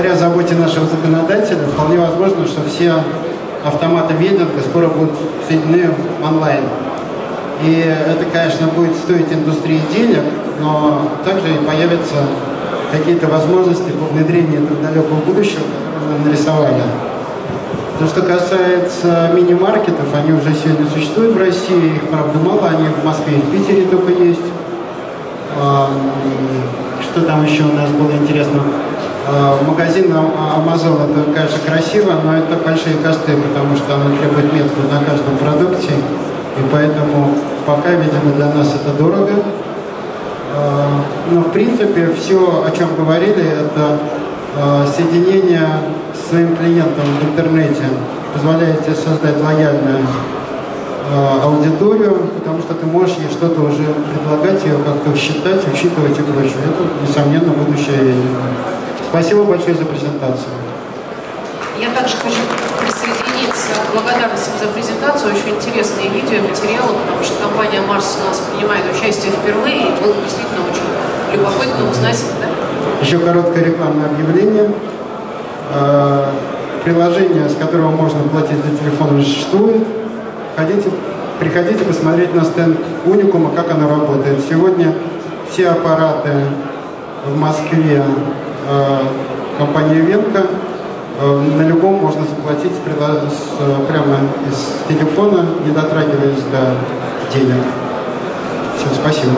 [0.00, 2.94] благодаря заботе нашего законодателя вполне возможно, что все
[3.62, 5.10] автоматы вендинга скоро будут
[5.46, 5.90] соединены
[6.24, 6.64] онлайн.
[7.62, 10.22] И это, конечно, будет стоить индустрии денег,
[10.58, 12.16] но также и появятся
[12.90, 15.64] какие-то возможности по внедрению этого далекого будущего,
[16.24, 16.82] нарисовали.
[17.98, 23.04] То, что касается мини-маркетов, они уже сегодня существуют в России, их, правда, мало, они в
[23.04, 24.40] Москве и в Питере только есть.
[27.02, 28.62] Что там еще у нас было интересно?
[29.32, 34.80] А, магазин Amazon, это, конечно, красиво, но это большие косты, потому что она требует метку
[34.90, 35.92] на каждом продукте,
[36.58, 37.34] и поэтому
[37.64, 39.34] пока, видимо, для нас это дорого.
[40.56, 40.88] А,
[41.30, 43.98] но, в принципе, все, о чем говорили, это
[44.58, 45.68] а, соединение
[46.12, 47.84] с своим клиентом в интернете
[48.34, 50.06] позволяет тебе создать лояльную
[51.42, 56.62] аудиторию, потому что ты можешь ей что-то уже предлагать, ее как-то считать, учитывать и прочее.
[56.68, 58.14] Это, несомненно, будущее
[59.10, 60.54] Спасибо большое за презентацию.
[61.80, 62.38] Я также хочу
[62.78, 65.34] присоединиться к благодарностям за презентацию.
[65.34, 70.14] Очень интересные видео материалы, потому что компания Марс у нас принимает участие впервые, и было
[70.14, 70.86] действительно очень
[71.34, 72.24] любопытно узнать.
[72.40, 73.04] Да?
[73.04, 74.70] Еще короткое рекламное объявление.
[75.74, 76.32] А,
[76.84, 79.82] приложение, с которого можно платить за телефон, уже существует.
[80.54, 80.88] Ходите,
[81.40, 84.38] приходите посмотреть на стенд Уникума, как оно работает.
[84.48, 84.94] Сегодня
[85.50, 86.30] все аппараты
[87.26, 88.49] в Москве Э,
[89.58, 90.46] компания Венка.
[91.20, 92.72] Э, на любом можно заплатить
[93.88, 94.16] прямо
[94.48, 96.76] из телефона, не дотрагиваясь до
[97.32, 97.62] денег.
[98.78, 99.36] Все, спасибо.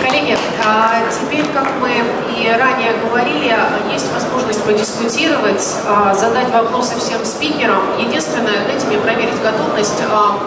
[0.00, 3.52] Коллеги, а теперь, как мы и ранее говорили,
[3.92, 7.82] есть возможность подискутировать, а, задать вопросы всем спикерам.
[7.98, 10.00] Единственное, дайте мне проверить готовность.
[10.08, 10.38] А,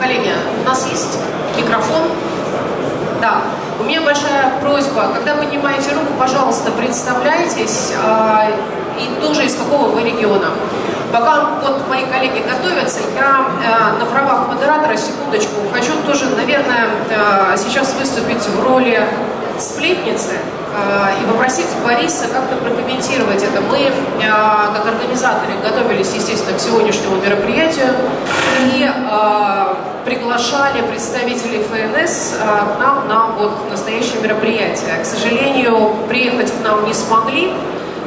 [0.00, 1.18] коллеги, у нас есть
[1.56, 2.02] микрофон.
[3.20, 3.42] Да.
[3.90, 8.52] Меня большая просьба, когда поднимаете руку, пожалуйста, представляйтесь э,
[9.00, 10.50] и тоже из какого вы региона.
[11.12, 17.56] Пока вот мои коллеги готовятся, я э, на правах модератора, секундочку, хочу тоже, наверное, э,
[17.56, 19.02] сейчас выступить в роли
[19.58, 23.60] сплетницы э, и попросить Бориса как-то прокомментировать это.
[23.60, 27.88] Мы, э, как организаторы, готовились, естественно, к сегодняшнему мероприятию
[28.66, 34.96] и э, приглашали представителей ФНС к нам на вот настоящее мероприятие.
[35.02, 37.52] К сожалению, приехать к нам не смогли,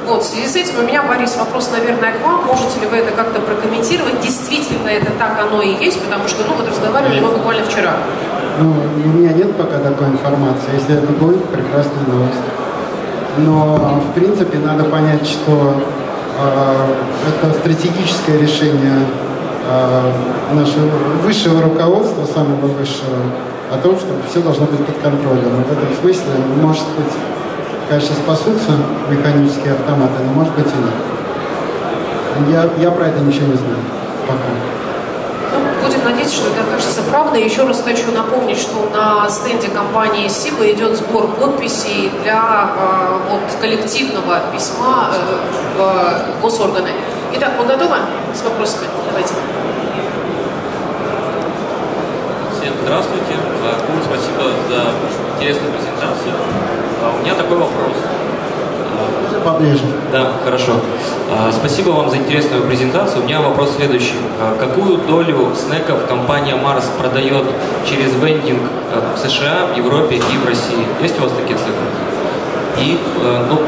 [0.06, 2.46] вот, в связи с этим у меня, Борис, вопрос, наверное, к вам.
[2.46, 4.20] Можете ли вы это как-то прокомментировать?
[4.22, 6.02] Действительно это так оно и есть?
[6.02, 7.94] Потому что, ну, вот разговаривали мы буквально вчера.
[8.60, 8.74] Ну,
[9.06, 10.76] у меня нет пока такой информации.
[10.76, 12.42] Если это будет, прекрасная новость.
[13.38, 15.74] Но, в принципе, надо понять, что
[16.38, 16.76] э,
[17.30, 19.23] это стратегическое решение э,
[20.52, 20.90] нашего
[21.24, 23.18] высшего руководства, самого высшего,
[23.72, 25.62] о том, что все должно быть под контролем.
[25.62, 26.32] И в этом смысле,
[26.62, 27.14] может быть,
[27.90, 28.72] конечно, спасутся
[29.10, 30.94] механические автоматы, но может быть и нет.
[32.50, 33.78] Я, я про это ничего не знаю
[34.28, 34.50] пока.
[35.54, 37.44] Ну, будем надеяться, что это окажется правдой.
[37.44, 43.42] Еще раз хочу напомнить, что на стенде компании СИБА идет сбор подписей для э, вот,
[43.62, 46.90] коллективного письма э, в госорганы.
[47.36, 47.96] Итак, мы готовы
[48.32, 48.88] с вопросами?
[49.08, 49.34] Давайте.
[52.54, 53.34] Всем здравствуйте.
[53.88, 54.92] Кун, спасибо за
[55.34, 56.34] интересную презентацию.
[57.02, 57.98] А у меня такой вопрос.
[59.44, 59.84] Поближе.
[60.12, 60.74] Да, хорошо.
[61.32, 63.24] А, спасибо вам за интересную презентацию.
[63.24, 64.20] У меня вопрос следующий.
[64.40, 67.46] А, какую долю снеков компания Mars продает
[67.84, 68.62] через вендинг
[69.16, 70.86] в США, в Европе и в России?
[71.02, 71.74] Есть у вас такие цифры?
[72.78, 73.00] И,
[73.50, 73.60] ну,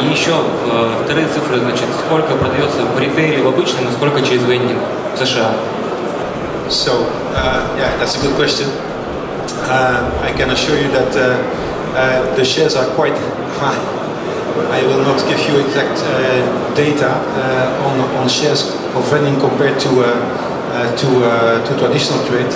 [0.00, 0.34] и еще
[1.04, 4.78] вторые цифры, значит, сколько продается в ритейле в обычном и сколько через вендинг
[5.14, 5.52] в США?
[6.68, 8.68] So, uh, yeah, that's a good question.
[9.68, 11.36] Uh, I can assure you that uh,
[11.94, 13.16] uh, the shares are quite
[13.60, 13.76] high.
[14.72, 19.78] I will not give you exact uh, data uh, on, on shares of vending compared
[19.80, 21.06] to, uh, to,
[21.68, 22.50] to traditional trade.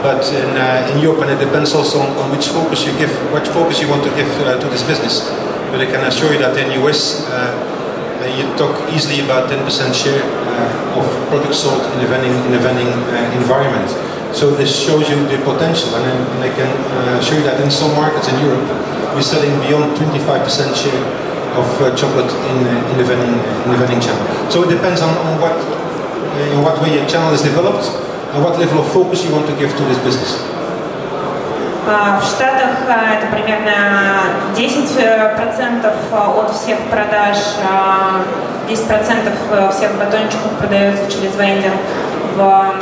[0.00, 3.46] But in, in Europe, and it depends also on, on, which focus you give, what
[3.46, 5.28] focus you want to give to this business.
[5.71, 7.27] But I can assure you that in the US,
[8.37, 9.61] you talk easily about 10%
[9.93, 10.23] share
[10.97, 12.89] of products sold in the vending, in vending
[13.37, 13.87] environment.
[14.35, 17.61] So this shows you the potential, and I, and I can uh, show you that
[17.63, 18.61] in some markets in Europe,
[19.15, 21.03] we're selling beyond 25% share
[21.57, 24.21] of uh, chocolate in, uh, in, the vending, in the vending channel.
[24.51, 25.55] So it depends on, on what,
[26.53, 27.87] in what way your channel is developed
[28.35, 30.37] and what level of focus you want to give to this business.
[31.87, 33.71] В Штатах это примерно
[34.57, 37.37] 10% от всех продаж,
[38.67, 41.75] 10% всех батончиков продается через вендинг.
[42.35, 42.73] В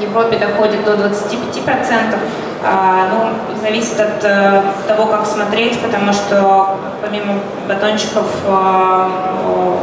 [0.00, 2.18] Европе доходит до 25%.
[2.62, 9.10] А, ну, зависит от э, того, как смотреть, потому что помимо батончиков э,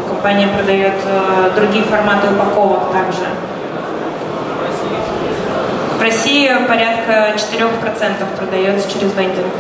[0.08, 3.26] компания продает э, другие форматы упаковок также.
[5.99, 9.53] В России порядка 4% продается через вендинг.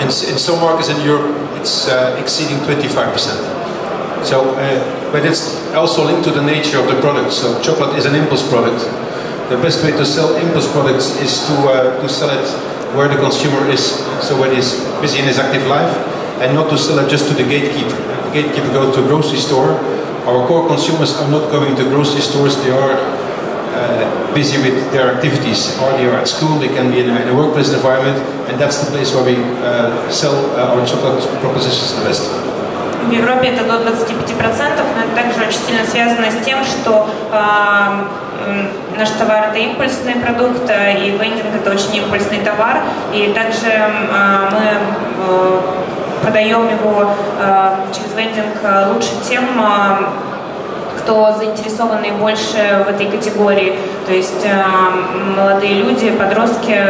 [0.00, 4.24] In, in some markets in Europe, it's uh, exceeding 25%.
[4.24, 7.32] So, uh, but it's also linked to the nature of the product.
[7.32, 8.80] So, chocolate is an impulse product.
[9.50, 12.46] The best way to sell impulse products is to uh, to sell it
[12.94, 15.90] where the consumer is, so when he's busy in his active life,
[16.42, 17.96] and not to sell it just to the gatekeeper.
[18.30, 19.74] The gatekeeper goes to a grocery store.
[20.26, 23.13] Our core consumers are not going to grocery stores; they are uh,
[24.33, 27.27] busy with their activities, or they are at school, they can be in a, in
[27.29, 28.17] a workplace environment,
[28.49, 32.23] and that's the place where we uh, sell uh, our chocolate propositions the best.
[33.05, 38.97] В Европе это до 25%, но это также очень сильно связано с тем, что э,
[38.97, 42.81] наш товар это импульсный продукт, и вендинг это очень импульсный товар,
[43.13, 44.65] и также э, мы
[45.27, 45.59] э,
[46.23, 48.57] продаем его э, через вендинг
[48.91, 50.34] лучше тем, э,
[51.05, 53.77] кто заинтересованы больше в этой категории.
[54.07, 54.63] То есть э,
[55.37, 56.83] молодые люди, подростки,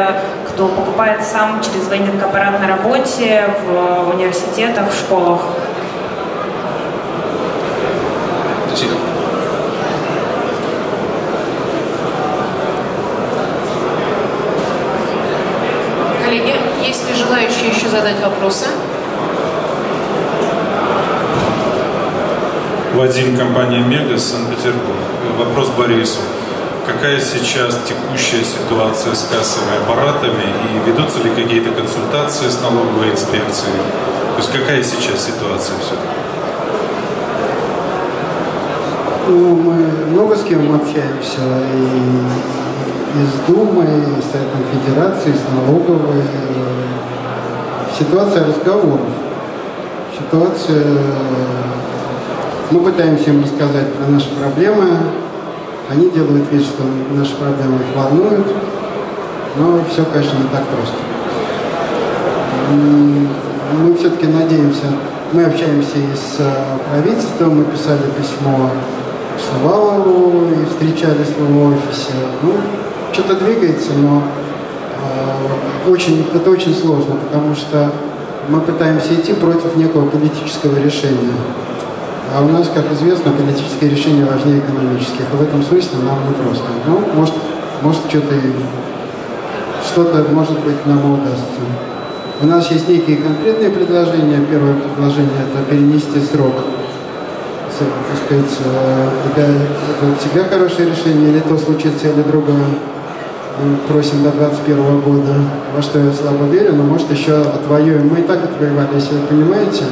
[0.47, 5.41] кто покупает сам через вендинг аппарат на работе, в университетах, в школах.
[16.23, 18.67] Коллеги, есть ли желающие еще задать вопросы?
[22.95, 24.95] Вадим, компания «Мега», Санкт-Петербург.
[25.37, 26.19] Вопрос Борису.
[26.87, 33.75] Какая сейчас текущая ситуация с кассовыми аппаратами и ведутся ли какие-то консультации с налоговой инспекцией?
[34.35, 36.07] То есть какая сейчас ситуация все-таки?
[39.27, 39.73] Ну, мы
[40.11, 41.41] много с кем общаемся,
[41.73, 46.23] и, и с Думой, и с Советом Федерации, и с налоговой.
[47.99, 49.09] Ситуация разговоров.
[50.17, 50.85] Ситуация...
[52.71, 54.97] Мы пытаемся им рассказать про наши проблемы.
[55.89, 58.47] Они делают вид, что наши проблемы их волнуют.
[59.57, 60.95] Но все, конечно, не так просто.
[62.71, 64.85] Мы все-таки надеемся,
[65.31, 66.39] мы общаемся и с
[66.89, 68.71] правительством, мы писали письмо
[69.37, 72.13] Шувалову и встречались в его офисе.
[72.41, 72.53] Ну,
[73.11, 74.23] что-то двигается, но
[75.85, 77.91] э, очень, это очень сложно, потому что
[78.49, 81.33] мы пытаемся идти против некого политического решения.
[82.33, 85.25] А у нас, как известно, политические решения важнее экономических.
[85.31, 86.65] В этом смысле нам не просто.
[86.87, 87.33] Ну, может,
[87.81, 88.35] может что-то
[89.85, 91.61] что-то, может быть, нам удастся.
[92.41, 94.45] У нас есть некие конкретные предложения.
[94.49, 96.55] Первое предложение– это перенести срок
[97.79, 98.59] так сказать,
[99.31, 102.65] это, это всегда хорошее решение, или то случится, или другое.
[103.87, 105.33] Просим до 21 года,
[105.73, 108.09] во что я слабо верю, но может еще отвоюем.
[108.09, 109.85] Мы и так отвоевали, если вы понимаете.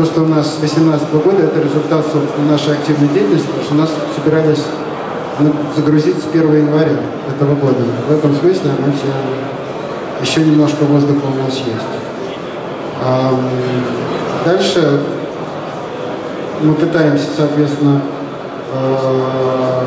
[0.00, 2.06] То, что у нас с 2018 года, это результат
[2.48, 4.64] нашей активной деятельности, потому что у нас собирались
[5.76, 6.96] загрузиться с 1 января
[7.28, 7.84] этого года.
[8.08, 9.08] В этом смысле мы все,
[10.22, 11.90] еще немножко воздуха у нас есть.
[14.46, 15.02] Дальше
[16.62, 18.00] мы пытаемся, соответственно,
[18.72, 19.82] э,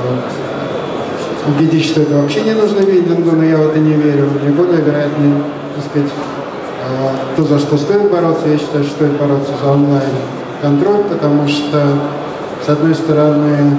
[1.47, 4.29] убедить, что это вообще не нужно видингу, но я в это не верю.
[4.43, 5.41] Наиболее вероятно,
[5.75, 6.11] так сказать,
[7.35, 11.81] то, за что стоит бороться, я считаю, что стоит бороться за онлайн-контроль, потому что,
[12.65, 13.77] с одной стороны,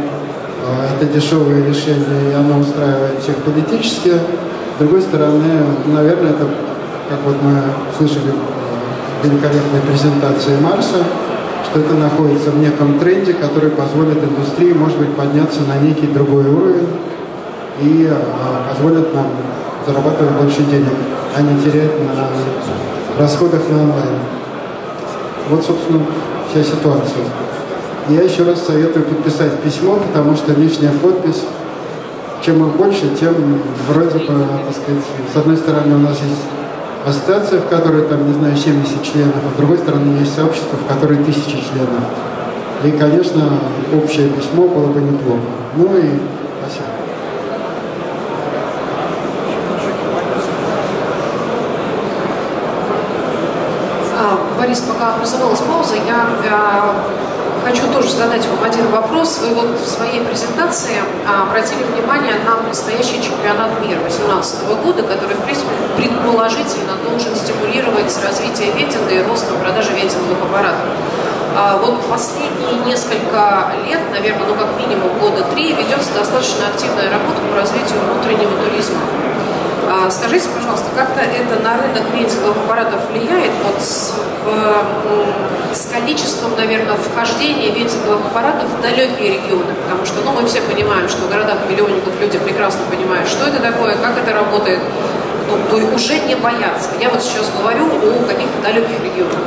[0.67, 4.13] э, это дешевое решение, и оно устраивает всех политически,
[4.77, 6.49] с другой стороны, наверное, это,
[7.09, 7.63] как вот мы
[7.97, 8.33] слышали
[9.23, 11.05] в великолепной презентации Марса,
[11.71, 16.47] что это находится в неком тренде, который позволит индустрии, может быть, подняться на некий другой
[16.47, 16.89] уровень
[17.81, 19.27] и а, позволит нам
[19.87, 20.93] зарабатывать больше денег,
[21.37, 22.29] а не терять на
[23.19, 24.19] расходах на онлайн.
[25.51, 26.01] Вот, собственно,
[26.51, 27.25] вся ситуация.
[28.09, 31.43] Я еще раз советую подписать письмо, потому что лишняя подпись,
[32.45, 35.03] чем их больше, тем вроде бы, так сказать,
[35.33, 36.43] с одной стороны у нас есть
[37.07, 40.87] ассоциация, в которой, там, не знаю, 70 членов, а с другой стороны есть сообщество, в
[40.87, 42.05] которой тысячи членов.
[42.85, 43.59] И, конечно,
[43.95, 45.41] общее письмо было бы неплохо.
[45.77, 46.21] Ну и
[46.61, 46.87] спасибо.
[54.17, 56.95] А, Борис, пока образовалась пауза, я а,
[57.67, 59.41] хочу тоже задать вам один вопрос.
[59.43, 65.37] Вы вот в своей презентации а, обратили внимание на предстоящий чемпионат мира 2018 года, который,
[65.37, 65.69] в принципе,
[65.99, 70.89] предположительно должен стимулировать развитие ветинга и рост продажи ветинговых аппаратов.
[71.55, 77.43] А вот последние несколько лет, наверное, ну как минимум года три, ведется достаточно активная работа
[77.51, 79.01] по развитию внутреннего туризма.
[79.89, 83.53] А, скажите, пожалуйста, как-то это на рынок вентиловых аппаратов влияет?
[83.65, 84.15] Вот с,
[84.45, 90.61] в, с количеством, наверное, вхождения вентиловых аппаратов в далекие регионы, потому что, ну, мы все
[90.63, 94.81] понимаем, что в городах миллионников люди прекрасно понимают, что это такое, как это работает,
[95.49, 96.91] ну, то уже не боятся.
[97.01, 99.39] Я вот сейчас говорю о каких-то далеких регионах.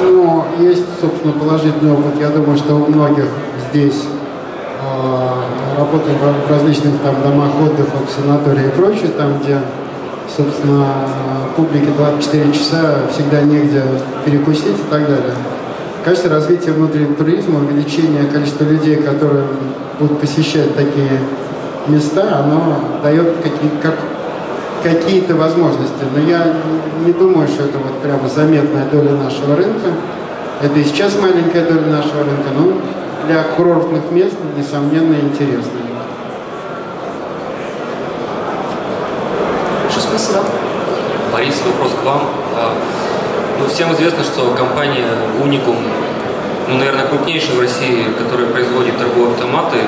[0.00, 2.18] Ну, есть, собственно, положительный опыт.
[2.18, 3.26] Я думаю, что у многих
[3.70, 4.04] здесь
[5.76, 9.58] работают в различных там домах отдыха, санатории и прочее, там, где,
[10.34, 10.86] собственно,
[11.56, 13.82] публике 24 часа всегда негде
[14.24, 15.34] перекусить и так далее.
[16.04, 19.44] Кажется, развитие внутреннего туризма, увеличение количества людей, которые
[20.00, 21.10] будут посещать такие
[21.86, 23.94] места, оно дает какие, как,
[24.82, 26.04] какие-то возможности.
[26.14, 26.54] Но я
[27.04, 29.90] не думаю, что это вот прямо заметная доля нашего рынка.
[30.60, 32.72] Это и сейчас маленькая доля нашего рынка, но
[33.26, 35.82] для курортных мест, несомненно, интересно.
[40.12, 40.44] Спасибо.
[41.32, 42.20] Борис, вопрос к вам.
[42.54, 42.74] А,
[43.58, 45.06] ну, всем известно, что компания
[45.42, 45.78] Unicum,
[46.68, 49.78] ну, наверное, крупнейшая в России, которая производит торговые автоматы.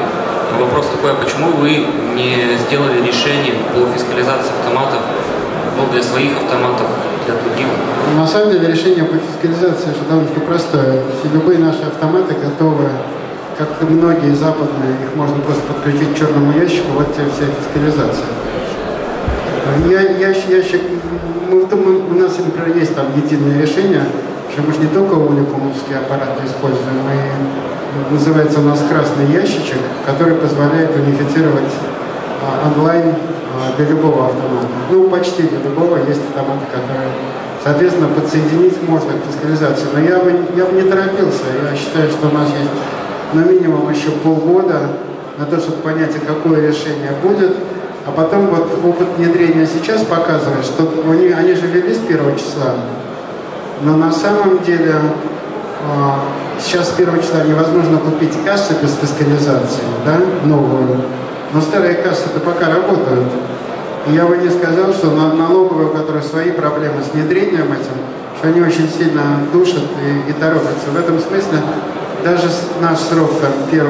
[0.59, 5.01] Вопрос такой, а почему вы не сделали решение по фискализации автоматов
[5.77, 6.87] ну, для своих автоматов,
[7.27, 7.67] для других?
[8.17, 11.03] На самом деле решение по фискализации же довольно-таки простое.
[11.21, 12.89] Все любые наши автоматы готовы,
[13.57, 18.27] как и многие западные, их можно просто подключить к черному ящику, вот тебе вся фискализация.
[19.89, 20.83] Я, я, ящик,
[21.51, 24.03] мы, мы, у нас, например, есть там единое решение,
[24.53, 30.35] что мы же не только уникумовские аппараты используем, мы, называется у нас красный ящичек, который
[30.35, 31.73] позволяет унифицировать
[32.43, 33.15] а, онлайн
[33.55, 34.67] а, для любого автомата.
[34.91, 37.09] Ну, почти для любого есть автоматы, которые,
[37.63, 39.87] соответственно, подсоединить можно к фискализации.
[39.95, 41.45] Но я бы, я бы не торопился.
[41.71, 42.71] Я считаю, что у нас есть
[43.35, 44.81] ну, минимум еще полгода
[45.39, 47.57] на то, чтобы понять, какое решение будет.
[48.07, 52.75] А потом вот опыт внедрения сейчас показывает, что они, они же ввели с первого числа,
[53.83, 54.95] но на самом деле
[55.91, 56.21] а,
[56.61, 61.01] сейчас с первого числа невозможно купить кассу без фискализации, да, новую.
[61.55, 63.29] Но старые кассы-то пока работают.
[64.07, 67.97] И я бы не сказал, что на налоговые, у которых свои проблемы с внедрением этим,
[68.39, 70.91] что они очень сильно душат и, и торопятся.
[70.93, 71.59] В этом смысле
[72.25, 72.49] даже
[72.81, 73.87] наш срок там 1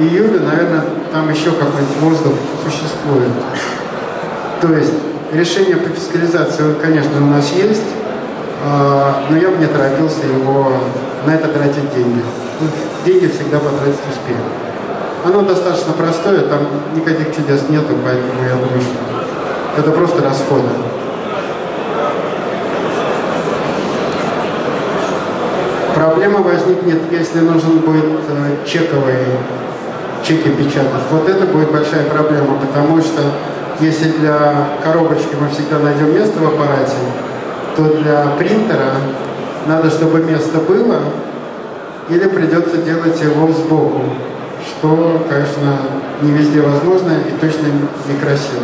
[0.00, 3.32] июля, наверное, там еще какой-нибудь воздух существует.
[4.60, 4.92] То есть
[5.32, 7.82] решение по фискализации, конечно, у нас есть,
[8.62, 10.70] а, но я бы не торопился его
[11.24, 12.22] на это тратить деньги.
[12.60, 12.68] Ну,
[13.06, 14.38] деньги всегда потратить успею.
[15.24, 16.60] Оно достаточно простое, там
[16.94, 20.68] никаких чудес нету, поэтому я думаю, что это просто расходы.
[25.96, 29.16] Проблема возникнет, если нужен будет э, чековый
[30.22, 31.04] чеки печатать.
[31.10, 33.22] Вот это будет большая проблема, потому что
[33.80, 36.98] если для коробочки мы всегда найдем место в аппарате,
[37.76, 38.90] то для принтера
[39.66, 40.98] надо, чтобы место было,
[42.10, 44.02] или придется делать его сбоку,
[44.66, 45.78] что, конечно,
[46.20, 47.68] не везде возможно и точно
[48.06, 48.60] некрасиво.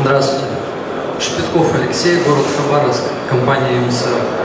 [0.00, 0.46] Здравствуйте.
[1.20, 4.42] Шпитков Алексей, город Хабаровск, компания МСР.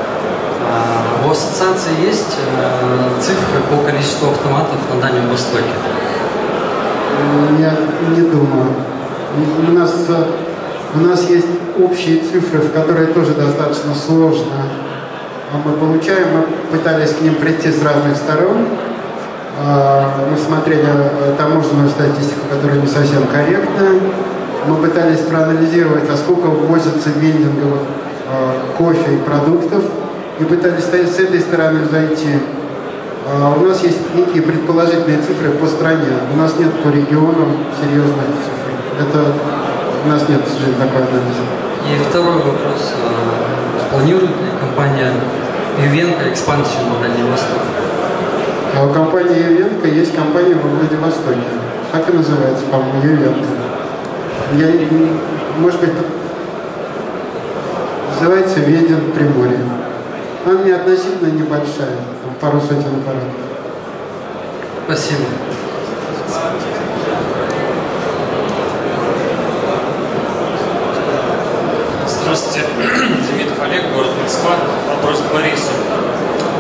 [0.69, 5.63] А, у ассоциации есть э, цифры по количеству автоматов на Дальнем Востоке?
[7.59, 7.74] Я
[8.15, 8.67] не думаю.
[9.67, 9.93] У нас,
[10.93, 11.47] у нас есть
[11.79, 14.63] общие цифры, в которые тоже достаточно сложно
[15.53, 16.27] а мы получаем.
[16.33, 18.65] Мы пытались к ним прийти с разных сторон.
[19.59, 24.00] А, мы смотрели э, таможенную статистику, которая не совсем корректная.
[24.67, 27.79] Мы пытались проанализировать, а сколько ввозится вендинговых
[28.77, 29.86] кофе и продуктов
[30.39, 32.39] и пытались с этой стороны зайти.
[33.29, 36.13] А у нас есть некие предположительные цифры по стране.
[36.34, 38.72] У нас нет по регионам серьезных цифр.
[39.00, 39.34] Это
[40.06, 41.44] у нас нет, к сожалению, такой анализа.
[41.86, 42.94] И второй вопрос.
[43.03, 45.12] А, планирует ли компания
[45.84, 47.60] Ювенко экспансию Дальний Восток?
[48.75, 51.39] А у компании Ювенко есть компания во Владивостоке.
[51.91, 53.46] Так и называется, по-моему, Ювенко.
[54.53, 54.67] Я,
[55.58, 55.91] может быть,
[58.20, 59.76] называется Веден Приморье.
[60.46, 63.29] Она не относительно небольшая, там пару сотен аппаратов.
[64.86, 65.24] Спасибо.
[72.08, 74.56] Здравствуйте, Демидов Олег, город Москва.
[74.89, 75.72] Вопрос к Борису.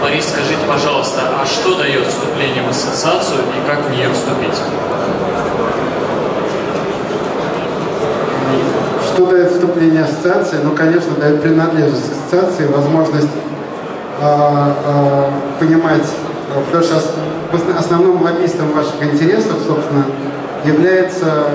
[0.01, 4.55] Борис, скажите, пожалуйста, а что дает вступление в ассоциацию и как в нее вступить?
[9.03, 10.59] Что дает вступление в ассоциации?
[10.63, 13.27] Ну, конечно, дает принадлежность к ассоциации, возможность
[15.59, 16.07] понимать,
[16.65, 16.99] потому что
[17.77, 20.05] основным лоббистом ваших интересов, собственно,
[20.65, 21.45] является,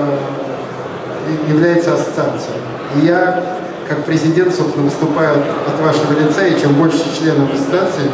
[1.47, 2.55] является ассоциация.
[2.95, 5.35] И я, как президент, собственно, выступаю
[5.67, 8.09] от вашего лица, и чем больше членов ассоциации,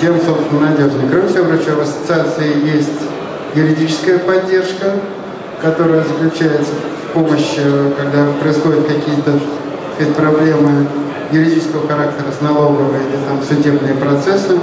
[0.00, 1.08] тем, собственно, надежнее.
[1.10, 3.00] Кроме всего прочего, в ассоциации есть
[3.54, 4.92] юридическая поддержка,
[5.62, 7.62] которая заключается в помощи,
[7.96, 9.32] когда происходят какие-то
[10.16, 10.86] проблемы
[11.32, 14.58] юридического характера с налоговой или там судебные процессы.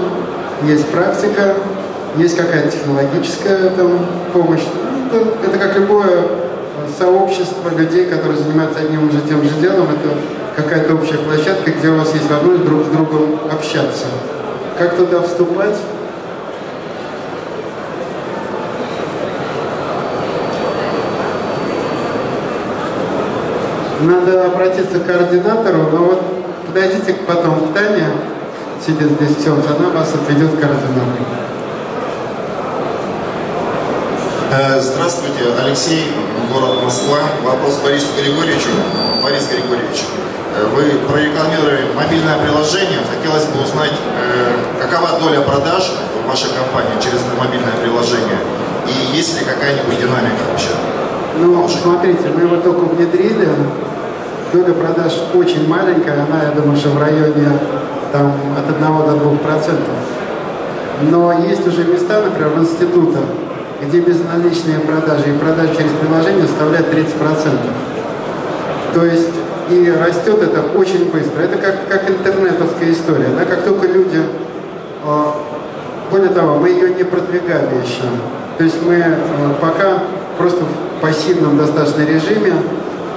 [0.63, 1.56] Есть практика,
[2.18, 4.62] есть какая-то технологическая там, помощь.
[5.12, 6.24] Ну, это, это как любое
[6.98, 9.88] сообщество людей, которые занимаются одним и тем же делом.
[9.89, 14.06] Это какая-то общая площадка, где у вас есть возможность друг с другом общаться.
[14.77, 15.77] Как туда вступать?
[24.01, 26.24] Надо обратиться к координатору, но вот
[26.74, 28.08] подойдите потом к Тане,
[28.86, 31.25] сидит здесь все, она вас отведет к координатору.
[34.54, 36.06] Э, здравствуйте, Алексей,
[36.54, 37.20] город Москва.
[37.44, 38.70] Вопрос Борису Григорьевичу.
[39.22, 40.04] Борис Григорьевич,
[40.56, 43.00] э, вы прорекламировали мобильное приложение.
[43.18, 45.92] Хотелось бы узнать, э, какова доля продаж
[46.24, 48.40] в вашей компании через мобильное приложение
[48.88, 50.70] и есть ли какая-нибудь динамика вообще?
[51.38, 53.50] Ну, смотрите, мы его только внедрили.
[54.53, 57.48] Доля продаж очень маленькая, она, я думаю, что в районе
[58.12, 59.96] там, от 1 до 2 процентов.
[61.10, 63.24] Но есть уже места, например, в институтах,
[63.81, 67.05] где безналичные продажи и продажи через приложение составляют 30%.
[68.93, 69.29] То есть
[69.70, 71.43] и растет это очень быстро.
[71.43, 73.29] Это как, как интернетовская история.
[73.38, 73.46] Да?
[73.46, 74.22] Как только люди...
[75.05, 75.31] Э,
[76.12, 78.03] более того, мы ее не продвигали еще.
[78.58, 79.13] То есть мы э,
[79.62, 80.03] пока
[80.38, 82.53] просто в пассивном достаточно режиме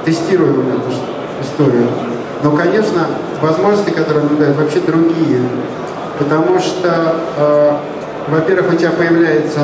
[0.04, 1.88] тестируем эту историю.
[2.42, 3.06] Но, конечно,
[3.40, 5.40] возможности, которые он дает, вообще другие.
[6.18, 7.72] Потому что, э,
[8.28, 9.60] во-первых, у тебя появляется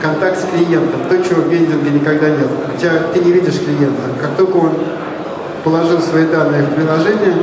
[0.00, 2.48] контакт с клиентом, то, чего в вендинге никогда нет.
[2.74, 4.02] У тебя, ты не видишь клиента.
[4.20, 4.72] Как только он
[5.64, 7.34] положил свои данные в приложение,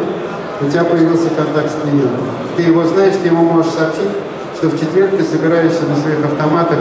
[0.61, 2.25] у тебя появился контакт с клиентом.
[2.55, 4.09] Ты его знаешь, ты ему можешь сообщить,
[4.55, 6.79] что в четверг ты собираешься на своих автоматах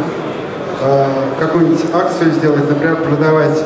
[0.83, 1.07] э,
[1.40, 3.59] какую-нибудь акцию сделать, например, продавать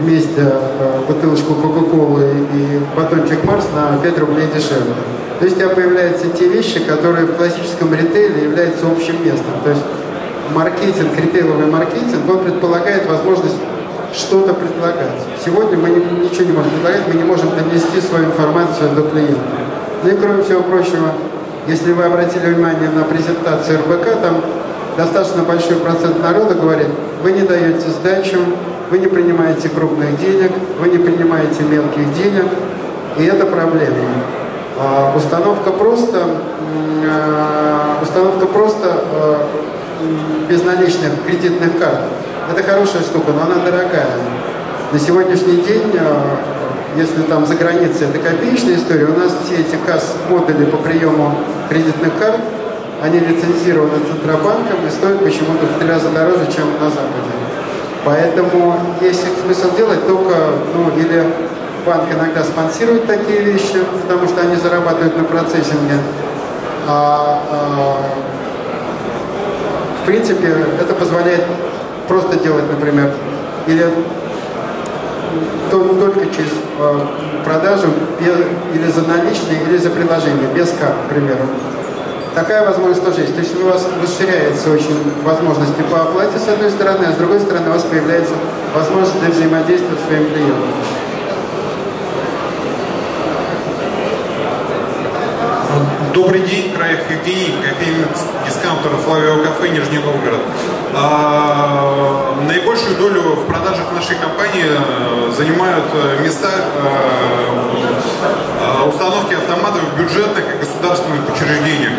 [0.00, 4.94] вместе э, бутылочку Кока-Колы и батончик Марс на 5 рублей дешевле.
[5.38, 9.52] То есть у тебя появляются те вещи, которые в классическом ритейле являются общим местом.
[9.62, 9.82] То есть
[10.54, 13.56] маркетинг, ритейловый маркетинг, он предполагает возможность
[14.14, 15.20] что-то предлагать.
[15.44, 19.40] Сегодня мы ничего не можем предлагать, мы не можем донести свою информацию до клиента.
[20.02, 21.12] Ну и кроме всего прочего,
[21.66, 24.40] если вы обратили внимание на презентацию РБК, там
[24.96, 26.88] достаточно большой процент народа говорит,
[27.22, 28.38] вы не даете сдачу,
[28.90, 32.46] вы не принимаете крупных денег, вы не принимаете мелких денег,
[33.18, 33.94] и это проблема.
[34.78, 36.26] А установка просто,
[37.06, 39.46] а, установка просто а,
[40.48, 42.00] безналичных кредитных карт.
[42.50, 44.06] Это хорошая штука, но она дорогая.
[44.92, 45.98] На сегодняшний день,
[46.96, 51.34] если там за границей это копеечная история, у нас все эти касс-модули по приему
[51.68, 52.40] кредитных карт,
[53.02, 57.63] они лицензированы Центробанком и стоят почему-то в три раза дороже, чем на Западе.
[58.04, 60.34] Поэтому есть смысл делать только,
[60.74, 61.24] ну, или
[61.86, 65.98] банк иногда спонсирует такие вещи, потому что они зарабатывают на процессинге.
[66.86, 67.96] А, а,
[70.02, 71.44] в принципе, это позволяет
[72.06, 73.10] просто делать, например,
[73.66, 73.88] или
[75.70, 77.00] только через э,
[77.44, 77.88] продажу
[78.20, 81.40] или за наличные, или за приложение, без карт, к примеру.
[82.34, 83.34] Такая возможность тоже есть.
[83.34, 87.38] То есть у вас расширяется очень возможности по оплате с одной стороны, а с другой
[87.38, 88.34] стороны у вас появляется
[88.74, 90.68] возможность для взаимодействия с своим клиентом.
[96.12, 98.06] Добрый день, Краев Евгений, кофейный
[98.46, 100.40] дискаунтер Флавио кафе Нижний Новгород.
[100.94, 109.98] А, наибольшую долю в продажах нашей компании э, занимают э, места э, установки автоматов в
[109.98, 111.92] бюджетных и государственных учреждениях.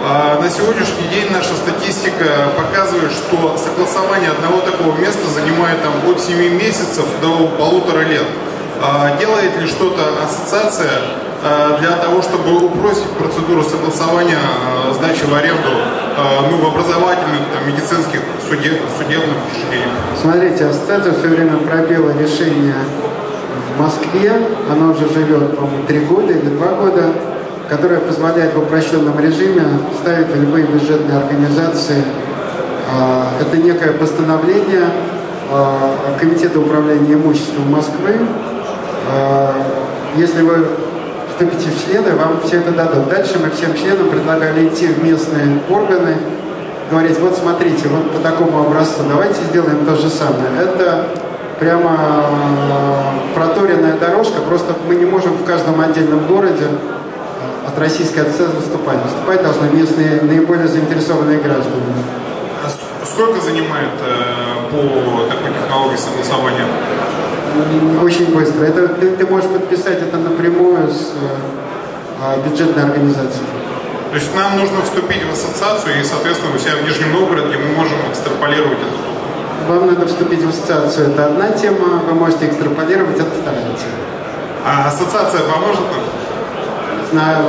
[0.00, 6.20] А на сегодняшний день наша статистика показывает, что согласование одного такого места занимает там, от
[6.20, 8.26] 7 месяцев до полутора лет.
[8.80, 10.90] А делает ли что-то ассоциация
[11.42, 14.38] а, для того, чтобы упростить процедуру согласования
[14.94, 15.70] сдачи в аренду
[16.50, 19.90] ну, в образовательных, там, медицинских, судеб, судебных учреждениях?
[20.20, 22.74] Смотрите, ассоциация все время пробила решение
[23.74, 24.32] в Москве,
[24.70, 27.12] она уже живет, по-моему, три года или два года,
[27.68, 29.62] которая позволяет в упрощенном режиме
[30.00, 32.02] ставить в любые бюджетные организации.
[32.90, 34.84] А, это некое постановление
[35.52, 38.14] а, Комитета управления имуществом Москвы.
[39.12, 39.52] А,
[40.16, 40.66] если вы
[41.30, 43.08] вступите в члены, вам все это дадут.
[43.10, 46.16] Дальше мы всем членам предлагали идти в местные органы,
[46.90, 50.48] говорить, вот смотрите, вот по такому образцу, давайте сделаем то же самое.
[50.58, 51.04] Это
[51.60, 51.98] прямо
[53.34, 56.64] проторенная дорожка, просто мы не можем в каждом отдельном городе
[57.68, 59.02] от российской АЦ выступать.
[59.02, 61.82] Выступать должны местные наиболее заинтересованные граждане.
[62.64, 66.66] А сколько занимает э, по такой технологии согласования?
[68.02, 68.64] Очень быстро.
[68.64, 71.12] Это, ты, ты можешь подписать это напрямую с
[72.22, 73.46] э, бюджетной организацией.
[74.10, 77.76] То есть нам нужно вступить в ассоциацию, и, соответственно, у себя в Нижнем Новгороде мы
[77.76, 79.08] можем экстраполировать это
[79.68, 83.98] вам надо вступить в ассоциацию, это одна тема, вы можете экстраполировать, это вторая тема.
[84.64, 86.27] А ассоциация поможет нам?
[87.10, 87.44] Знаю,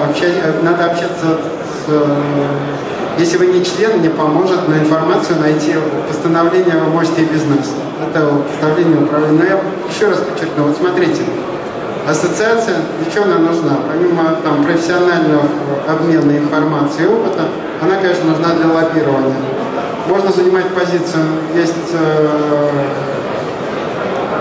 [0.63, 1.89] надо общаться с...
[1.89, 2.22] Э,
[3.17, 5.76] если вы не член, не поможет, но информацию найти,
[6.08, 7.74] постановление вы можете нас.
[8.02, 9.39] Это постановление управления.
[9.39, 9.60] Но я
[9.93, 11.24] еще раз подчеркну, вот смотрите,
[12.08, 13.78] ассоциация, для чего она нужна?
[13.91, 15.43] Помимо там, профессионального
[15.88, 17.43] обмена информацией и опыта,
[17.82, 19.36] она, конечно, нужна для лоббирования
[20.10, 21.24] можно занимать позицию,
[21.56, 22.69] есть э,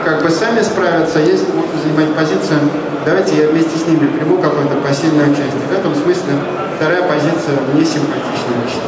[0.04, 2.60] как бы сами справиться, есть можно занимать позицию,
[3.08, 5.64] давайте я вместе с ними приму какое-то посильное участие.
[5.66, 6.34] В этом смысле
[6.76, 8.82] вторая позиция мне симпатична лично.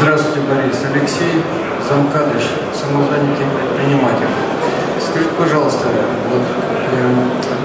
[0.00, 0.78] Здравствуйте, Борис.
[0.92, 1.44] Алексей
[1.88, 2.42] Замкадыш,
[2.74, 4.26] самозанятый предприниматель.
[4.98, 5.86] Скажите, пожалуйста,
[6.30, 7.14] вот, э,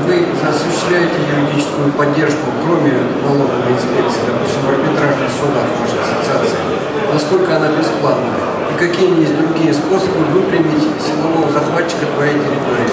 [0.06, 6.58] вы осуществляете юридическую поддержку, кроме налоговой инспекции, допустим, в арбитражных судах вашей ассоциации?
[7.12, 8.56] Насколько она бесплатна?
[8.76, 12.92] И какие есть другие способы выпрямить силового захватчика твоей территории?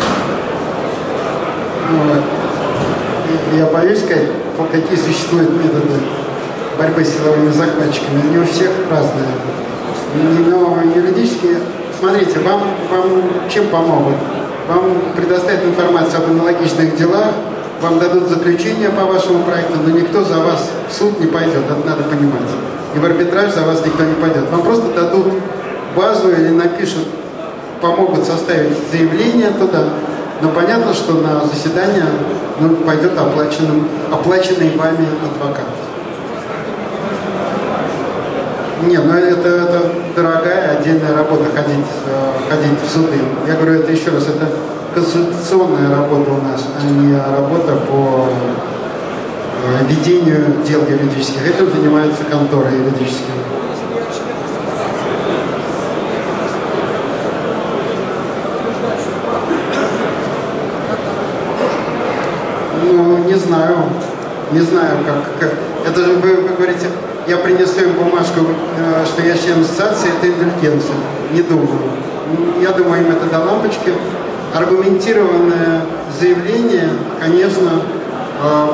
[1.90, 4.28] Ну, я боюсь сказать,
[4.70, 5.98] какие существуют методы
[6.78, 8.22] борьбы с силовыми захватчиками.
[8.28, 9.26] Они у всех разные.
[10.48, 11.56] Но юридически,
[11.98, 14.16] смотрите, вам, вам чем помогут?
[14.68, 17.32] вам предоставят информацию об аналогичных делах,
[17.80, 21.88] вам дадут заключение по вашему проекту, но никто за вас в суд не пойдет, это
[21.88, 22.48] надо понимать.
[22.94, 24.48] И в арбитраж за вас никто не пойдет.
[24.50, 25.32] Вам просто дадут
[25.96, 27.06] базу или напишут,
[27.80, 29.84] помогут составить заявление туда,
[30.40, 32.04] но понятно, что на заседание
[32.60, 35.66] ну, пойдет оплаченным, оплаченный вами адвокат.
[38.82, 43.16] Не, ну это, это дорогая отдельная работа ходить, э, ходить в суды.
[43.46, 44.48] Я говорю, это еще раз, это
[44.92, 48.26] консультационная работа у нас, а не работа по
[49.64, 51.46] э, ведению дел юридических.
[51.46, 53.36] Этим занимается контора юридическая.
[62.82, 63.76] Ну, не знаю.
[64.52, 65.58] Не знаю, как, как.
[65.88, 66.86] Это же вы, вы говорите,
[67.26, 68.40] я принесу им бумажку,
[68.76, 70.96] э, что я член ассоциации, это индульгенция.
[71.32, 71.80] Не думаю.
[72.60, 73.94] Я думаю, им это до лампочки.
[74.54, 75.86] Аргументированное
[76.20, 77.70] заявление, конечно,
[78.42, 78.66] э,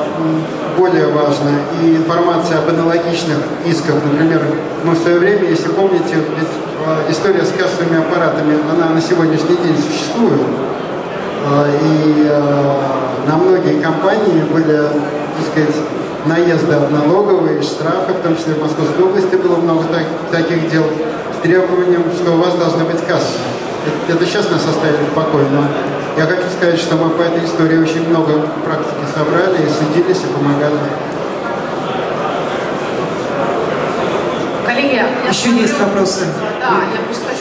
[0.77, 1.51] более важно.
[1.81, 4.41] И информация об аналогичных исках, например,
[4.83, 6.49] мы в свое время, если помните, ведь
[6.85, 10.41] э, история с кассовыми аппаратами, она на сегодняшний день существует.
[11.81, 12.31] И
[13.27, 15.75] на многие компании были, так сказать,
[16.25, 20.83] наезды от налоговой, штрафы, в том числе в Московской области было много так, таких дел,
[21.37, 23.37] с требованием, что у вас должна быть касса.
[23.85, 25.63] Это, это сейчас нас оставили в покое, но
[26.17, 28.33] я хочу сказать, что мы по этой истории очень много
[28.65, 30.75] практики собрали и судились, и помогали.
[34.65, 36.25] Коллеги, еще есть вопросы?
[36.59, 37.38] Да, я просто хочу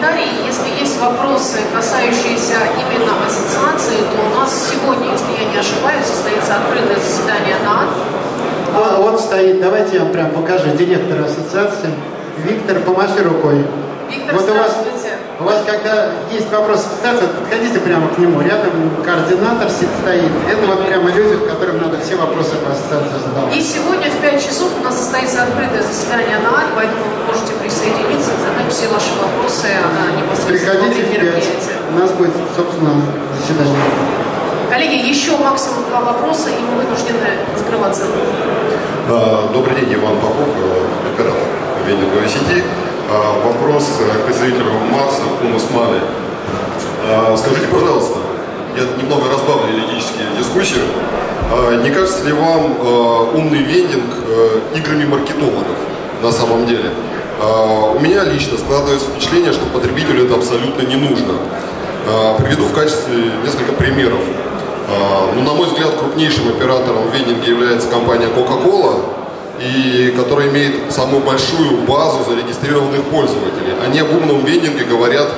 [0.00, 0.46] комментарий.
[0.46, 6.56] Если есть вопросы, касающиеся именно ассоциации, то у нас сегодня, если я не ошибаюсь, состоится
[6.56, 7.86] открытое заседание на
[8.72, 11.90] вот, вот стоит, давайте я вам прям покажу, директор ассоциации.
[12.44, 13.66] Виктор, помаши рукой.
[14.08, 15.16] Виктор, вот у вас, здравствуйте.
[15.40, 18.42] У вас, когда есть вопрос ассоциации, подходите прямо к нему.
[18.42, 18.72] Рядом
[19.02, 20.30] координатор стоит.
[20.50, 23.56] Это вот прямо люди, которым надо все вопросы по ассоциации задавать.
[23.56, 27.52] И сегодня в 5 часов у нас состоится открытое заседание на АР, поэтому вы можете
[27.54, 31.48] присоединиться, задать все ваши вопросы а, непосредственно Приходите в 5.
[31.88, 33.00] У нас будет, собственно,
[33.40, 33.80] заседание.
[34.68, 38.04] Коллеги, еще максимум два вопроса, и мы вынуждены закрываться.
[39.52, 40.48] Добрый день, Иван Попов,
[41.14, 41.42] оператор
[41.86, 42.62] вендинговой сети.
[43.12, 46.00] А, вопрос к представителю Марса, Кумас Мали.
[47.08, 48.18] А, скажите, пожалуйста,
[48.76, 50.82] я немного разбавлю юридические дискуссии.
[51.50, 54.14] А, не кажется ли вам умный вендинг
[54.76, 55.76] играми маркетологов
[56.22, 56.90] на самом деле?
[57.96, 61.34] У меня лично складывается впечатление, что потребителю это абсолютно не нужно.
[62.38, 64.20] Приведу в качестве несколько примеров.
[65.34, 69.02] Ну, на мой взгляд, крупнейшим оператором в вендинге является компания Coca-Cola,
[69.60, 73.74] и которая имеет самую большую базу зарегистрированных пользователей.
[73.84, 75.28] Они об умном вендинге говорят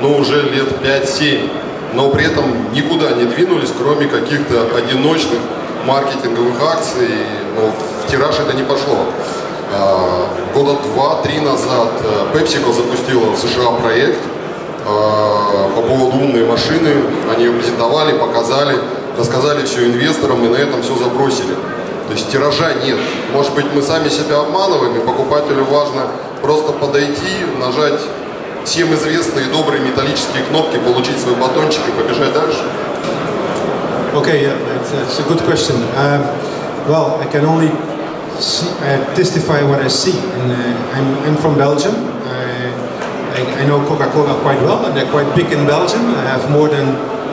[0.00, 1.48] ну, уже лет 5-7,
[1.94, 5.38] но при этом никуда не двинулись, кроме каких-то одиночных
[5.86, 7.08] маркетинговых акций,
[7.56, 9.06] но в тираж это не пошло.
[9.72, 14.18] А, года два-три назад э, PepsiCo запустила в США проект
[14.86, 16.90] а, по поводу умной машины.
[17.34, 18.76] Они ее презентовали, показали,
[19.16, 21.54] рассказали все инвесторам и на этом все забросили.
[22.10, 22.98] То есть тиража нет.
[23.32, 26.08] Может быть, мы сами себя обманываем, и покупателю важно
[26.42, 28.00] просто подойти, нажать
[28.64, 32.64] всем известные добрые металлические кнопки, получить свой батончик и побежать дальше.
[34.12, 35.76] Okay, yeah, that's, that's a good question.
[35.96, 36.22] Um,
[36.88, 37.70] well, I can only
[38.40, 40.18] see, uh, testify what I see.
[40.18, 41.94] And, uh, I'm, I'm from Belgium.
[42.26, 42.74] Uh,
[43.36, 46.00] I, I know Coca-Cola quite well, and they're quite big in Belgium.
[46.16, 46.88] I have more than,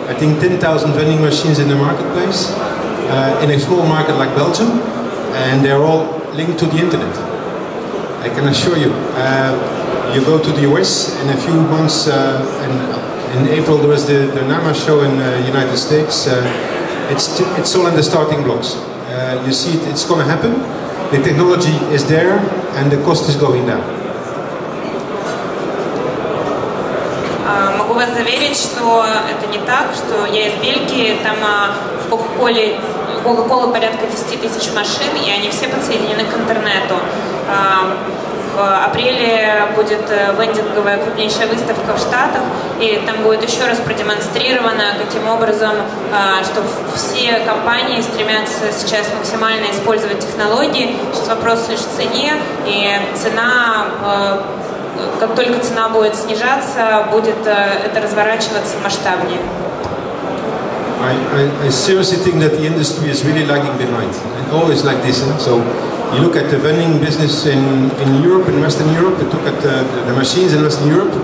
[0.07, 2.53] I think, 10,000 vending machines in the marketplace,
[3.10, 4.70] uh, in a small market like Belgium,
[5.46, 7.14] and they're all linked to the internet.
[8.22, 8.92] I can assure you.
[9.16, 12.14] Uh, you go to the US in a few months, uh,
[12.64, 12.74] and
[13.36, 16.26] in April there was the, the NAMA show in the United States.
[16.26, 16.40] Uh,
[17.10, 18.76] it's, it's all in the starting blocks.
[18.76, 20.52] Uh, you see, it, it's going to happen.
[21.12, 22.38] The technology is there,
[22.78, 23.82] and the cost is going down.
[27.44, 31.74] А, Могу вас заверить, что это не так, что я из Бельгии, там а,
[32.06, 32.78] в Кока-Коле
[33.23, 36.95] Кока-Кола порядка 10 тысяч машин, и они все подсоединены к интернету.
[37.49, 37.95] А,
[38.55, 42.41] В апреле будет э, вендинговая крупнейшая выставка в Штатах,
[42.79, 45.73] и там будет еще раз продемонстрировано, каким образом,
[46.11, 46.63] а, что
[46.95, 50.95] все компании стремятся сейчас максимально использовать технологии.
[51.13, 52.33] Сейчас вопрос лишь в цене,
[52.65, 54.39] и цена э,
[55.19, 59.39] как только цена будет снижаться, будет э, это разворачиваться масштабнее.
[61.07, 65.01] I, I, I seriously think that the industry is really lagging behind, and always like
[65.03, 65.23] this.
[65.43, 65.63] So
[66.13, 69.61] you look at the vending business in, in Europe, in Western Europe, you look at
[69.63, 71.15] the, the machines in Western Europe,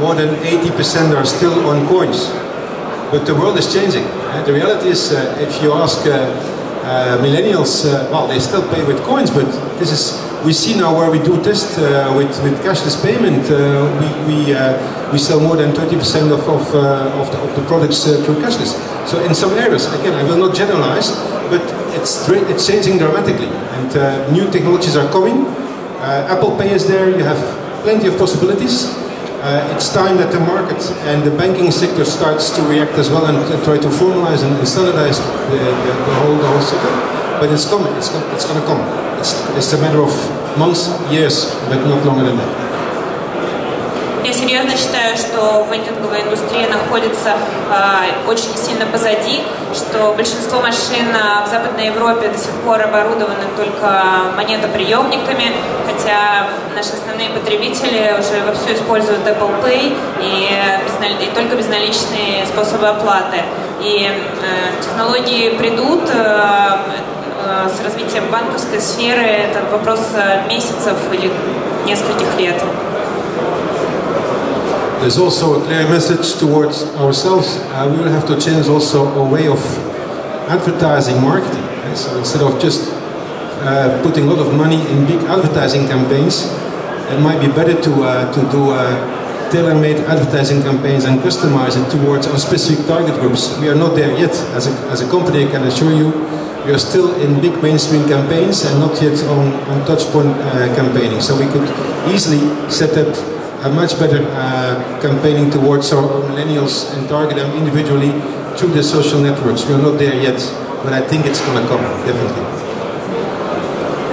[0.00, 2.28] more than 80% are still on coins.
[3.12, 4.04] But the world is changing.
[4.48, 6.12] The reality is, uh, if you ask uh,
[6.84, 9.46] uh, millennials, uh, well, they still pay with coins, but
[9.78, 13.86] this is we see now where we do test uh, with, with cashless payment, uh,
[14.00, 17.62] we, we, uh, we sell more than 20% of, of, uh, of, the, of the
[17.66, 18.74] products uh, through cashless.
[19.06, 21.10] So in some areas, again, I will not generalize,
[21.50, 21.62] but
[21.94, 23.46] it's, it's changing dramatically.
[23.46, 25.46] And uh, new technologies are coming.
[26.06, 27.40] Apple Pay is there, you have
[27.82, 28.94] plenty of possibilities.
[29.74, 33.36] It's time that the market and the banking sector starts to react as well and,
[33.64, 37.40] try to formalize and, and standardize the, the, the, whole, the whole setup.
[37.40, 39.05] But it's coming, it's, it's going to come.
[39.18, 40.12] It's, it's a matter of
[40.58, 42.66] months, years, but not longer than that.
[44.26, 47.36] Я серьезно считаю, что вендинговая индустрия находится
[47.70, 49.40] э, очень сильно позади,
[49.72, 55.52] что большинство машин э, в Западной Европе до сих пор оборудованы только монетоприемниками,
[55.86, 63.44] хотя наши основные потребители уже вовсю используют Apple Pay и, и только безналичные способы оплаты.
[63.80, 66.75] И э, технологии придут, э,
[68.35, 71.31] банковской сферы это вопрос э, месяцев или
[71.87, 72.61] нескольких лет.
[75.01, 77.57] There's also a clear message towards ourselves.
[77.73, 79.59] Uh, we will have to change also a way of
[80.47, 81.63] advertising marketing.
[81.89, 81.93] eh?
[81.95, 82.91] So instead of just
[83.63, 86.45] uh, putting a lot of money in big advertising campaigns,
[87.09, 91.89] it might be better to, uh, to do uh, tailor-made advertising campaigns and customize it
[91.89, 93.57] towards our specific target groups.
[93.59, 94.31] We are not there yet.
[94.53, 96.13] As a, as a company, I can assure you,
[96.65, 101.19] we are still in big mainstream campaigns and not yet on, on touchpoint uh, campaigning.
[101.21, 101.67] So we could
[102.13, 103.09] easily set up
[103.63, 108.11] a much better uh, campaigning towards our millennials and target them individually
[108.57, 109.65] through the social networks.
[109.65, 110.39] We are not there yet,
[110.83, 112.45] but I think it's going to come, definitely.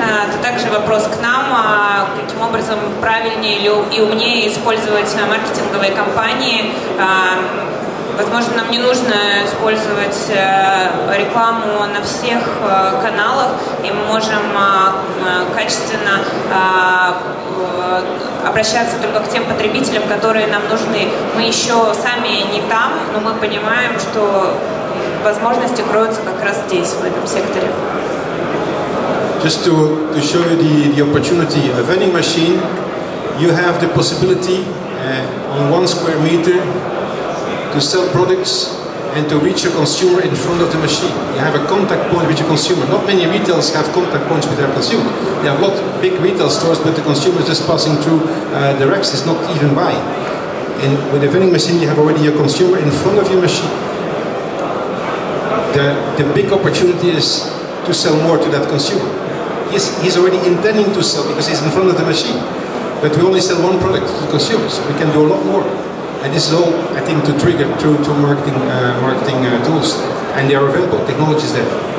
[0.01, 5.09] А, Это также вопрос к нам, а, каким образом правильнее или у- и умнее использовать
[5.17, 6.73] а, маркетинговые кампании.
[8.16, 14.94] Возможно, нам не нужно использовать э, рекламу на всех э, каналах, и мы можем а,
[15.56, 16.22] качественно
[16.52, 21.10] э, обращаться только к тем потребителям, которые нам нужны.
[21.36, 24.54] Мы еще сами не там, но мы понимаем, что
[25.24, 27.68] возможности кроются как раз здесь, в этом секторе.
[29.44, 32.62] Just to, to show you the, the opportunity, a vending machine,
[33.40, 34.64] you have the possibility
[35.02, 36.62] uh, on one square meter
[37.74, 38.80] to sell products
[39.14, 41.14] and to reach a consumer in front of the machine.
[41.38, 42.86] You have a contact point with your consumer.
[42.90, 45.06] Not many retailers have contact points with their consumer.
[45.42, 48.26] They have a lot of big retail stores, but the consumer is just passing through
[48.54, 50.02] uh, the racks, is not even buying.
[50.82, 53.70] And with a vending machine, you have already a consumer in front of your machine.
[55.78, 57.50] The, the big opportunity is
[57.86, 59.06] to sell more to that consumer.
[59.70, 62.38] He's, he's already intending to sell because he's in front of the machine.
[63.02, 64.80] But we only sell one product to consumers.
[64.90, 65.93] We can do a lot more.
[66.24, 70.00] And this is all, I think, to trigger through to marketing uh, marketing uh, tools,
[70.40, 71.06] and they are available.
[71.06, 71.93] Technology is there.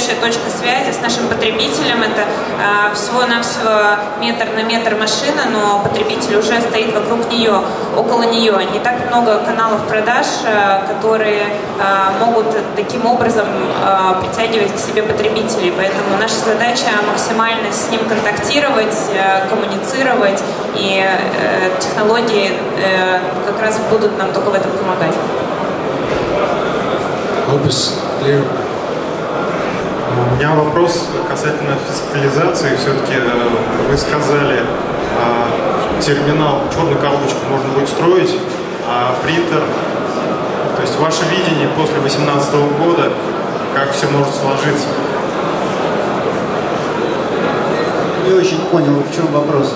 [0.00, 2.02] Потрясающая точка связи с нашим потребителем.
[2.02, 7.60] Это э, всего-навсего метр на метр машина, но потребитель уже стоит вокруг нее,
[7.96, 8.54] около нее.
[8.72, 13.46] Не так много каналов продаж, э, которые э, могут таким образом
[14.20, 15.72] притягивать к себе потребителей.
[15.76, 18.96] Поэтому наша задача максимально с ним контактировать,
[19.48, 20.42] коммуницировать,
[20.76, 25.14] и э, технологии э, как раз будут нам только в этом помогать.
[27.48, 28.69] Hope is clear.
[30.10, 32.76] У меня вопрос касательно фискализации.
[32.76, 33.14] Все-таки
[33.88, 34.64] вы сказали,
[36.00, 38.36] терминал, черную коробочку можно будет строить,
[38.88, 39.62] а принтер,
[40.76, 43.12] то есть ваше видение после 2018 года,
[43.74, 44.88] как все может сложиться?
[48.26, 49.74] Не очень понял, в чем вопрос.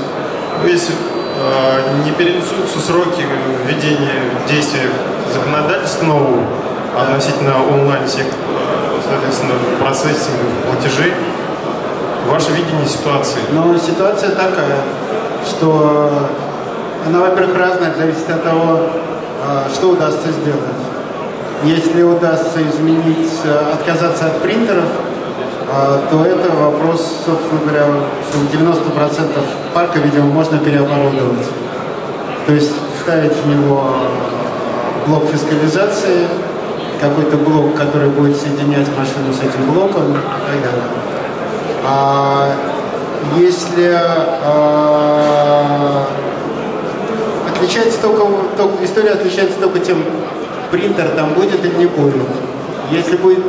[0.62, 3.22] Ну, если э, не перенесутся сроки
[3.66, 4.90] введения действия
[5.32, 6.42] законодательства нового
[6.98, 8.63] относительно онлайн-сектора,
[9.08, 11.14] соответственно, процессинг платежей,
[12.28, 13.40] ваше видение ситуации?
[13.52, 14.78] Ну, ситуация такая,
[15.48, 16.28] что
[17.06, 18.80] она, во-первых, разная, зависит от того,
[19.42, 20.60] а, что удастся сделать.
[21.64, 24.88] Если удастся изменить, э, отказаться от принтеров,
[26.10, 27.86] то это вопрос, собственно говоря,
[28.28, 31.46] что 90% парка, видимо, можно переоборудовать.
[32.46, 33.96] То есть вставить в него
[35.06, 36.26] блок фискализации,
[37.08, 40.84] какой-то блок, который будет соединять машину с этим блоком и так далее.
[41.84, 42.50] А
[43.36, 43.92] если
[44.42, 46.06] а,
[47.54, 50.02] отличается только, только, история отличается только тем,
[50.70, 52.26] принтер там будет или не будет.
[52.90, 53.44] Если будет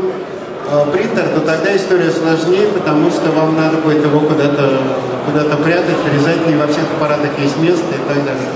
[0.69, 4.79] э, принтер, то тогда история сложнее, потому что вам надо будет его куда-то
[5.25, 8.49] куда прятать, врезать, не во всех аппаратах есть место и так далее.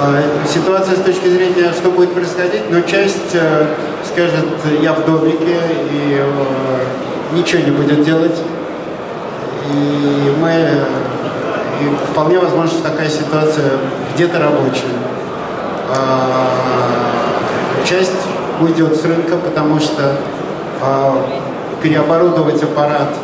[0.00, 3.66] Э, ситуация с точки зрения, что будет происходить, но часть э,
[4.20, 4.44] скажет,
[4.82, 5.56] я в домике
[5.92, 8.36] и э, ничего не будет делать.
[9.72, 10.50] И мы
[11.80, 13.70] и вполне возможно, что такая ситуация
[14.14, 14.92] где-то рабочая.
[15.88, 16.48] А,
[17.86, 18.12] часть
[18.60, 20.16] уйдет с рынка, потому что
[20.82, 21.26] а,
[21.82, 23.14] переоборудовать аппарат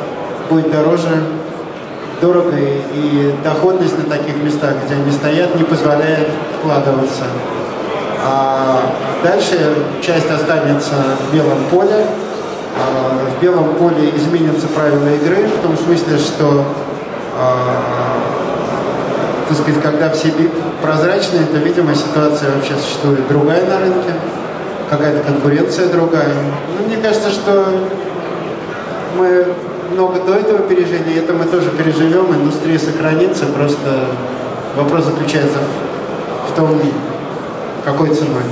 [0.48, 1.22] будет дороже,
[2.22, 6.28] дорого, и доходность на таких местах, где они стоят, не позволяет
[6.58, 7.24] вкладываться.
[8.28, 9.56] А дальше
[10.02, 12.06] часть останется в белом поле.
[12.76, 16.64] А в белом поле изменятся правила игры, в том смысле, что
[19.48, 20.32] так сказать, когда все
[20.82, 24.12] прозрачные, то, видимо, ситуация вообще существует другая на рынке,
[24.90, 26.34] какая-то конкуренция другая.
[26.78, 27.66] Ну, мне кажется, что
[29.16, 29.46] мы
[29.92, 34.06] много до этого пережили, это мы тоже переживем, индустрия сохранится, просто
[34.74, 35.58] вопрос заключается
[36.50, 36.80] в том,
[37.86, 38.42] какой ценой.